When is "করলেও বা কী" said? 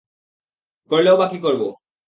0.91-1.37